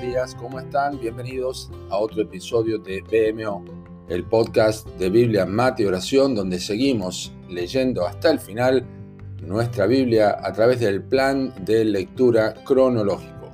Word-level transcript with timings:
días, 0.00 0.34
¿cómo 0.34 0.58
están? 0.58 0.98
Bienvenidos 0.98 1.70
a 1.90 1.98
otro 1.98 2.22
episodio 2.22 2.78
de 2.78 3.02
BMO, 3.02 3.62
el 4.08 4.24
podcast 4.24 4.88
de 4.98 5.10
Biblia, 5.10 5.44
Mate 5.44 5.82
y 5.82 5.86
Oración, 5.86 6.34
donde 6.34 6.58
seguimos 6.58 7.34
leyendo 7.50 8.06
hasta 8.06 8.30
el 8.30 8.38
final 8.38 8.86
nuestra 9.42 9.86
Biblia 9.86 10.38
a 10.42 10.52
través 10.54 10.80
del 10.80 11.02
plan 11.02 11.52
de 11.66 11.84
lectura 11.84 12.54
cronológico. 12.64 13.50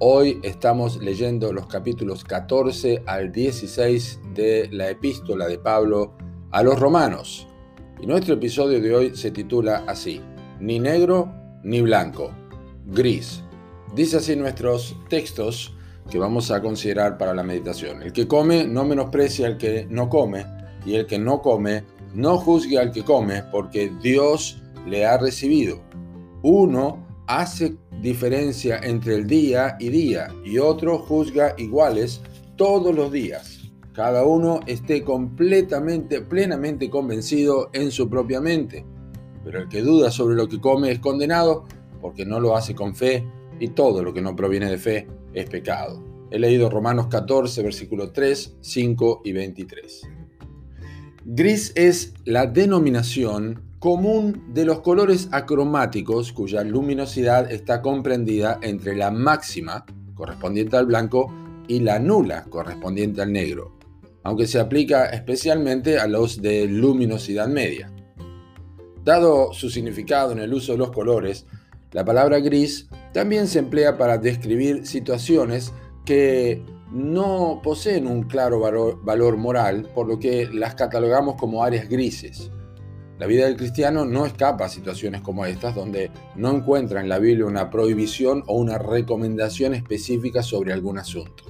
Hoy 0.00 0.40
estamos 0.42 0.96
leyendo 0.96 1.52
los 1.52 1.68
capítulos 1.68 2.24
14 2.24 3.04
al 3.06 3.30
16 3.30 4.20
de 4.34 4.68
la 4.72 4.90
epístola 4.90 5.46
de 5.46 5.58
Pablo 5.58 6.16
a 6.50 6.64
los 6.64 6.80
romanos. 6.80 7.46
Y 8.00 8.06
nuestro 8.06 8.34
episodio 8.34 8.80
de 8.80 8.94
hoy 8.96 9.16
se 9.16 9.30
titula 9.30 9.84
así, 9.86 10.20
ni 10.58 10.80
negro 10.80 11.32
ni 11.62 11.82
blanco, 11.82 12.32
gris. 12.86 13.44
Dice 13.94 14.16
así 14.16 14.34
nuestros 14.34 14.96
textos 15.08 15.72
que 16.10 16.18
vamos 16.18 16.50
a 16.50 16.60
considerar 16.60 17.18
para 17.18 17.34
la 17.34 17.42
meditación. 17.42 18.02
El 18.02 18.12
que 18.12 18.28
come 18.28 18.66
no 18.66 18.84
menosprecia 18.84 19.46
al 19.46 19.58
que 19.58 19.86
no 19.88 20.08
come, 20.08 20.44
y 20.84 20.94
el 20.94 21.06
que 21.06 21.18
no 21.18 21.40
come 21.40 21.84
no 22.14 22.38
juzgue 22.38 22.78
al 22.78 22.92
que 22.92 23.02
come, 23.02 23.42
porque 23.50 23.90
Dios 24.02 24.62
le 24.86 25.06
ha 25.06 25.18
recibido. 25.18 25.80
Uno 26.42 27.06
hace 27.26 27.76
diferencia 28.00 28.78
entre 28.82 29.14
el 29.16 29.26
día 29.26 29.76
y 29.80 29.88
día, 29.88 30.28
y 30.44 30.58
otro 30.58 30.98
juzga 30.98 31.54
iguales 31.56 32.20
todos 32.56 32.94
los 32.94 33.10
días. 33.10 33.60
Cada 33.94 34.24
uno 34.24 34.60
esté 34.66 35.02
completamente, 35.04 36.20
plenamente 36.20 36.90
convencido 36.90 37.70
en 37.72 37.90
su 37.90 38.10
propia 38.10 38.40
mente. 38.40 38.84
Pero 39.44 39.60
el 39.60 39.68
que 39.68 39.82
duda 39.82 40.10
sobre 40.10 40.34
lo 40.34 40.48
que 40.48 40.60
come 40.60 40.90
es 40.90 40.98
condenado 40.98 41.64
porque 42.00 42.26
no 42.26 42.40
lo 42.40 42.56
hace 42.56 42.74
con 42.74 42.94
fe 42.94 43.24
y 43.60 43.68
todo 43.68 44.02
lo 44.02 44.12
que 44.12 44.22
no 44.22 44.36
proviene 44.36 44.70
de 44.70 44.78
fe 44.78 45.08
es 45.32 45.48
pecado. 45.48 46.02
He 46.30 46.38
leído 46.38 46.70
Romanos 46.70 47.06
14, 47.08 47.62
versículos 47.62 48.12
3, 48.12 48.56
5 48.60 49.22
y 49.24 49.32
23. 49.32 50.08
Gris 51.26 51.72
es 51.74 52.14
la 52.24 52.46
denominación 52.46 53.62
común 53.78 54.52
de 54.52 54.64
los 54.64 54.80
colores 54.80 55.28
acromáticos 55.30 56.32
cuya 56.32 56.64
luminosidad 56.64 57.52
está 57.52 57.82
comprendida 57.82 58.58
entre 58.62 58.96
la 58.96 59.10
máxima, 59.10 59.84
correspondiente 60.14 60.76
al 60.76 60.86
blanco, 60.86 61.32
y 61.68 61.80
la 61.80 61.98
nula, 61.98 62.44
correspondiente 62.44 63.22
al 63.22 63.32
negro, 63.32 63.76
aunque 64.22 64.46
se 64.46 64.58
aplica 64.58 65.06
especialmente 65.06 65.98
a 65.98 66.06
los 66.06 66.42
de 66.42 66.66
luminosidad 66.66 67.48
media. 67.48 67.90
Dado 69.02 69.52
su 69.52 69.70
significado 69.70 70.32
en 70.32 70.38
el 70.38 70.52
uso 70.52 70.72
de 70.72 70.78
los 70.78 70.90
colores, 70.90 71.46
la 71.94 72.04
palabra 72.04 72.40
gris 72.40 72.88
también 73.12 73.46
se 73.46 73.60
emplea 73.60 73.96
para 73.96 74.18
describir 74.18 74.84
situaciones 74.84 75.72
que 76.04 76.60
no 76.90 77.60
poseen 77.62 78.08
un 78.08 78.24
claro 78.24 78.58
valor, 78.58 79.36
moral, 79.36 79.88
por 79.94 80.08
lo 80.08 80.18
que 80.18 80.48
las 80.52 80.74
catalogamos 80.74 81.36
como 81.36 81.62
áreas 81.62 81.88
grises. 81.88 82.50
La 83.20 83.28
vida 83.28 83.44
del 83.44 83.56
cristiano 83.56 84.04
no 84.04 84.26
escapa 84.26 84.64
a 84.64 84.68
situaciones 84.68 85.20
como 85.20 85.46
estas, 85.46 85.76
donde 85.76 86.10
no 86.34 86.50
encuentra 86.50 87.00
en 87.00 87.08
la 87.08 87.20
Biblia 87.20 87.46
una 87.46 87.70
prohibición 87.70 88.42
o 88.48 88.56
una 88.56 88.76
recomendación 88.76 89.72
específica 89.72 90.42
sobre 90.42 90.72
algún 90.72 90.98
asunto. 90.98 91.44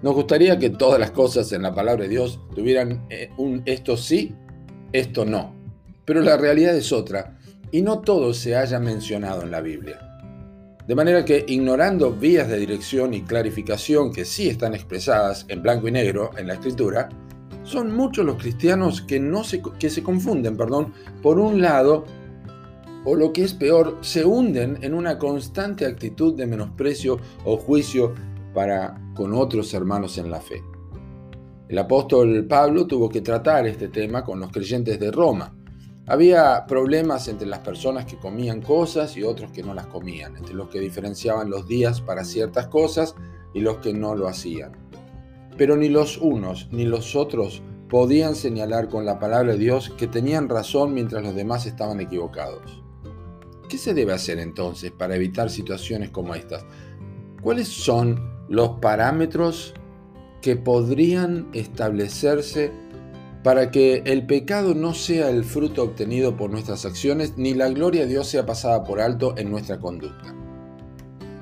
Nos 0.00 0.14
gustaría 0.14 0.58
que 0.58 0.70
todas 0.70 0.98
las 0.98 1.10
cosas 1.10 1.52
en 1.52 1.60
la 1.60 1.74
palabra 1.74 2.04
de 2.04 2.08
Dios 2.08 2.40
tuvieran 2.54 3.04
eh, 3.10 3.28
un 3.36 3.62
esto 3.66 3.98
sí, 3.98 4.34
esto 4.92 5.26
no. 5.26 5.54
Pero 6.06 6.22
la 6.22 6.38
realidad 6.38 6.74
es 6.74 6.92
otra, 6.92 7.38
y 7.70 7.82
no 7.82 8.00
todo 8.00 8.34
se 8.34 8.56
haya 8.56 8.78
mencionado 8.78 9.42
en 9.42 9.50
la 9.50 9.60
Biblia. 9.60 10.00
De 10.86 10.94
manera 10.94 11.24
que, 11.24 11.44
ignorando 11.48 12.12
vías 12.12 12.48
de 12.48 12.58
dirección 12.58 13.14
y 13.14 13.22
clarificación 13.22 14.12
que 14.12 14.24
sí 14.24 14.48
están 14.48 14.74
expresadas 14.74 15.46
en 15.48 15.62
blanco 15.62 15.88
y 15.88 15.92
negro 15.92 16.30
en 16.36 16.46
la 16.46 16.54
escritura, 16.54 17.08
son 17.62 17.96
muchos 17.96 18.26
los 18.26 18.36
cristianos 18.36 19.00
que, 19.00 19.18
no 19.18 19.44
se, 19.44 19.62
que 19.78 19.88
se 19.88 20.02
confunden, 20.02 20.56
perdón, 20.56 20.92
por 21.22 21.38
un 21.38 21.62
lado, 21.62 22.04
o 23.04 23.16
lo 23.16 23.32
que 23.32 23.44
es 23.44 23.54
peor, 23.54 23.98
se 24.02 24.24
hunden 24.24 24.78
en 24.82 24.92
una 24.92 25.18
constante 25.18 25.86
actitud 25.86 26.34
de 26.34 26.46
menosprecio 26.46 27.18
o 27.44 27.56
juicio 27.56 28.14
para 28.52 29.00
con 29.14 29.32
otros 29.32 29.72
hermanos 29.72 30.18
en 30.18 30.30
la 30.30 30.40
fe. 30.40 30.62
El 31.68 31.78
apóstol 31.78 32.46
Pablo 32.46 32.86
tuvo 32.86 33.08
que 33.08 33.22
tratar 33.22 33.66
este 33.66 33.88
tema 33.88 34.22
con 34.22 34.38
los 34.38 34.52
creyentes 34.52 35.00
de 35.00 35.10
Roma, 35.10 35.54
había 36.06 36.66
problemas 36.66 37.28
entre 37.28 37.46
las 37.46 37.60
personas 37.60 38.04
que 38.04 38.18
comían 38.18 38.60
cosas 38.60 39.16
y 39.16 39.22
otros 39.22 39.50
que 39.52 39.62
no 39.62 39.72
las 39.72 39.86
comían, 39.86 40.36
entre 40.36 40.54
los 40.54 40.68
que 40.68 40.80
diferenciaban 40.80 41.48
los 41.48 41.66
días 41.66 42.00
para 42.00 42.24
ciertas 42.24 42.66
cosas 42.66 43.14
y 43.54 43.60
los 43.60 43.78
que 43.78 43.94
no 43.94 44.14
lo 44.14 44.28
hacían. 44.28 44.72
Pero 45.56 45.76
ni 45.76 45.88
los 45.88 46.18
unos 46.18 46.68
ni 46.70 46.84
los 46.84 47.16
otros 47.16 47.62
podían 47.88 48.34
señalar 48.34 48.88
con 48.88 49.06
la 49.06 49.18
palabra 49.18 49.52
de 49.52 49.58
Dios 49.58 49.90
que 49.96 50.06
tenían 50.06 50.48
razón 50.48 50.92
mientras 50.92 51.22
los 51.22 51.34
demás 51.34 51.64
estaban 51.64 52.00
equivocados. 52.00 52.82
¿Qué 53.68 53.78
se 53.78 53.94
debe 53.94 54.12
hacer 54.12 54.38
entonces 54.38 54.90
para 54.90 55.16
evitar 55.16 55.48
situaciones 55.48 56.10
como 56.10 56.34
estas? 56.34 56.66
¿Cuáles 57.40 57.68
son 57.68 58.34
los 58.48 58.80
parámetros 58.80 59.74
que 60.42 60.56
podrían 60.56 61.48
establecerse 61.54 62.70
para 63.44 63.70
que 63.70 64.02
el 64.06 64.26
pecado 64.26 64.74
no 64.74 64.94
sea 64.94 65.28
el 65.28 65.44
fruto 65.44 65.82
obtenido 65.82 66.34
por 66.34 66.50
nuestras 66.50 66.86
acciones, 66.86 67.34
ni 67.36 67.52
la 67.52 67.68
gloria 67.68 68.00
de 68.00 68.08
Dios 68.08 68.26
sea 68.26 68.46
pasada 68.46 68.84
por 68.84 69.02
alto 69.02 69.34
en 69.36 69.50
nuestra 69.50 69.78
conducta. 69.78 70.34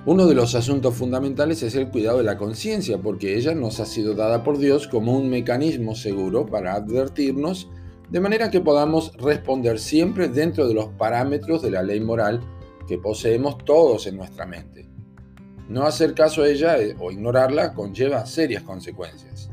Uno 0.05 0.27
de 0.27 0.35
los 0.35 0.57
asuntos 0.57 0.97
fundamentales 0.97 1.63
es 1.63 1.77
el 1.77 1.91
cuidado 1.91 2.19
de 2.19 2.25
la 2.25 2.37
conciencia, 2.37 2.99
porque 2.99 3.37
ella 3.37 3.55
nos 3.55 3.79
ha 3.79 3.87
sido 3.87 4.15
dada 4.15 4.43
por 4.43 4.59
Dios 4.59 4.89
como 4.89 5.17
un 5.17 5.31
mecanismo 5.31 5.95
seguro 5.95 6.45
para 6.45 6.75
advertirnos, 6.75 7.71
de 8.11 8.19
manera 8.19 8.51
que 8.51 8.61
podamos 8.61 9.17
responder 9.19 9.79
siempre 9.79 10.27
dentro 10.27 10.67
de 10.67 10.75
los 10.75 10.89
parámetros 10.89 11.63
de 11.63 11.71
la 11.71 11.85
ley 11.85 12.01
moral 12.01 12.41
que 12.89 12.99
poseemos 12.99 13.59
todos 13.59 14.09
en 14.09 14.17
nuestra 14.17 14.45
mente. 14.45 14.91
No 15.69 15.85
hacer 15.85 16.15
caso 16.15 16.43
a 16.43 16.49
ella 16.49 16.83
eh, 16.83 16.97
o 16.99 17.13
ignorarla 17.13 17.73
conlleva 17.73 18.27
serias 18.27 18.65
consecuencias. 18.65 19.53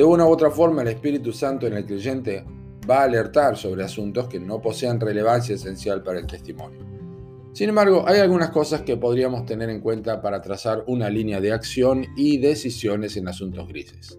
De 0.00 0.04
una 0.04 0.24
u 0.24 0.30
otra 0.30 0.50
forma, 0.50 0.80
el 0.80 0.88
Espíritu 0.88 1.30
Santo 1.30 1.66
en 1.66 1.74
el 1.74 1.84
creyente 1.84 2.42
va 2.88 3.00
a 3.00 3.04
alertar 3.04 3.58
sobre 3.58 3.84
asuntos 3.84 4.28
que 4.28 4.40
no 4.40 4.62
posean 4.62 4.98
relevancia 4.98 5.56
esencial 5.56 6.02
para 6.02 6.18
el 6.18 6.26
testimonio. 6.26 6.80
Sin 7.52 7.68
embargo, 7.68 8.04
hay 8.06 8.18
algunas 8.18 8.48
cosas 8.48 8.80
que 8.80 8.96
podríamos 8.96 9.44
tener 9.44 9.68
en 9.68 9.82
cuenta 9.82 10.22
para 10.22 10.40
trazar 10.40 10.84
una 10.86 11.10
línea 11.10 11.38
de 11.42 11.52
acción 11.52 12.06
y 12.16 12.38
decisiones 12.38 13.18
en 13.18 13.28
asuntos 13.28 13.68
grises. 13.68 14.18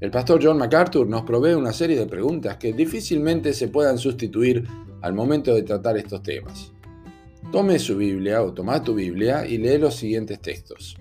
El 0.00 0.10
pastor 0.10 0.40
John 0.42 0.56
MacArthur 0.56 1.06
nos 1.06 1.24
provee 1.24 1.52
una 1.52 1.74
serie 1.74 1.98
de 1.98 2.06
preguntas 2.06 2.56
que 2.56 2.72
difícilmente 2.72 3.52
se 3.52 3.68
puedan 3.68 3.98
sustituir 3.98 4.66
al 5.02 5.12
momento 5.12 5.54
de 5.54 5.64
tratar 5.64 5.98
estos 5.98 6.22
temas. 6.22 6.72
Tome 7.52 7.78
su 7.78 7.98
Biblia 7.98 8.42
o 8.42 8.54
toma 8.54 8.82
tu 8.82 8.94
Biblia 8.94 9.46
y 9.46 9.58
lee 9.58 9.76
los 9.76 9.96
siguientes 9.96 10.40
textos. 10.40 10.96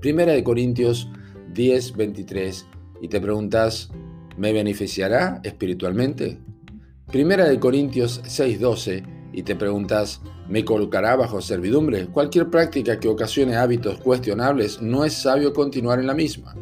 Primera 0.00 0.32
de 0.32 0.42
Corintios 0.42 1.06
10, 1.52 1.96
23 1.96 2.66
y 3.04 3.08
te 3.08 3.20
preguntas, 3.20 3.90
¿me 4.38 4.54
beneficiará 4.54 5.42
espiritualmente? 5.44 6.38
Primera 7.12 7.46
de 7.46 7.60
Corintios 7.60 8.22
6:12 8.24 9.04
y 9.34 9.42
te 9.42 9.56
preguntas, 9.56 10.22
¿me 10.48 10.64
colocará 10.64 11.14
bajo 11.14 11.42
servidumbre? 11.42 12.06
Cualquier 12.06 12.48
práctica 12.48 12.98
que 12.98 13.08
ocasione 13.08 13.56
hábitos 13.56 13.98
cuestionables 13.98 14.80
no 14.80 15.04
es 15.04 15.12
sabio 15.12 15.52
continuar 15.52 15.98
en 15.98 16.06
la 16.06 16.14
misma. 16.14 16.54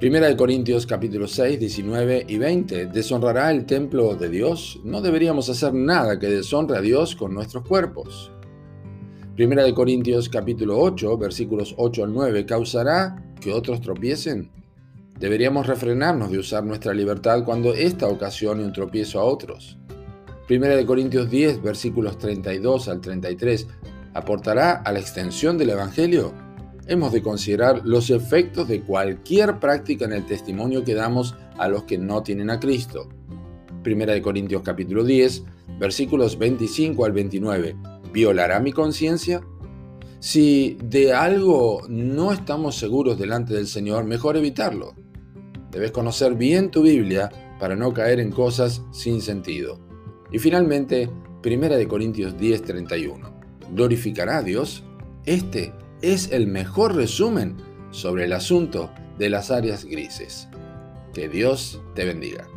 Primera 0.00 0.26
de 0.26 0.36
Corintios 0.36 0.86
capítulo 0.86 1.28
6, 1.28 1.60
19 1.60 2.26
y 2.26 2.38
20. 2.38 2.86
¿Deshonrará 2.86 3.52
el 3.52 3.64
templo 3.64 4.16
de 4.16 4.28
Dios? 4.28 4.80
No 4.82 5.00
deberíamos 5.02 5.48
hacer 5.48 5.72
nada 5.72 6.18
que 6.18 6.26
deshonre 6.26 6.78
a 6.78 6.80
Dios 6.80 7.14
con 7.14 7.32
nuestros 7.32 7.64
cuerpos. 7.64 8.32
Primera 9.36 9.62
de 9.62 9.72
Corintios 9.72 10.28
capítulo 10.28 10.80
8, 10.80 11.16
versículos 11.16 11.76
8 11.78 12.02
al 12.02 12.12
9. 12.12 12.44
¿Causará 12.44 13.24
que 13.40 13.52
otros 13.52 13.80
tropiecen? 13.80 14.50
Deberíamos 15.18 15.66
refrenarnos 15.66 16.30
de 16.30 16.38
usar 16.38 16.64
nuestra 16.64 16.92
libertad 16.92 17.44
cuando 17.44 17.72
esta 17.72 18.06
ocasione 18.06 18.64
un 18.64 18.72
tropiezo 18.72 19.18
a 19.18 19.24
otros. 19.24 19.78
Primera 20.46 20.84
Corintios 20.84 21.30
10, 21.30 21.62
versículos 21.62 22.18
32 22.18 22.88
al 22.88 23.00
33, 23.00 23.66
¿aportará 24.12 24.72
a 24.72 24.92
la 24.92 25.00
extensión 25.00 25.56
del 25.56 25.70
Evangelio? 25.70 26.34
Hemos 26.86 27.12
de 27.12 27.22
considerar 27.22 27.80
los 27.84 28.10
efectos 28.10 28.68
de 28.68 28.82
cualquier 28.82 29.58
práctica 29.58 30.04
en 30.04 30.12
el 30.12 30.26
testimonio 30.26 30.84
que 30.84 30.94
damos 30.94 31.34
a 31.58 31.66
los 31.66 31.84
que 31.84 31.98
no 31.98 32.22
tienen 32.22 32.50
a 32.50 32.60
Cristo. 32.60 33.08
Primera 33.82 34.20
Corintios 34.20 34.62
capítulo 34.62 35.02
10, 35.02 35.44
versículos 35.80 36.38
25 36.38 37.04
al 37.04 37.12
29. 37.12 37.76
¿Violará 38.12 38.60
mi 38.60 38.72
conciencia? 38.72 39.40
Si 40.20 40.76
de 40.82 41.12
algo 41.12 41.82
no 41.88 42.32
estamos 42.32 42.76
seguros 42.76 43.18
delante 43.18 43.54
del 43.54 43.66
Señor, 43.66 44.04
mejor 44.04 44.36
evitarlo. 44.36 44.94
Debes 45.76 45.92
conocer 45.92 46.36
bien 46.36 46.70
tu 46.70 46.80
Biblia 46.80 47.30
para 47.60 47.76
no 47.76 47.92
caer 47.92 48.18
en 48.18 48.30
cosas 48.30 48.80
sin 48.92 49.20
sentido. 49.20 49.78
Y 50.32 50.38
finalmente, 50.38 51.10
1 51.44 51.86
Corintios 51.86 52.34
10:31. 52.38 53.30
¿Glorificará 53.72 54.38
a 54.38 54.42
Dios? 54.42 54.84
Este 55.26 55.74
es 56.00 56.32
el 56.32 56.46
mejor 56.46 56.94
resumen 56.94 57.56
sobre 57.90 58.24
el 58.24 58.32
asunto 58.32 58.90
de 59.18 59.28
las 59.28 59.50
áreas 59.50 59.84
grises. 59.84 60.48
Que 61.12 61.28
Dios 61.28 61.82
te 61.94 62.06
bendiga. 62.06 62.48